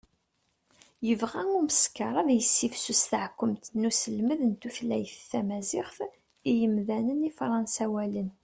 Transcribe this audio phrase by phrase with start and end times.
[1.07, 5.99] yebɣa umeskar ad yessifsus taɛekkumt n uselmed n tutlayt tamaziɣt
[6.49, 8.29] i yimdanen ifransawalen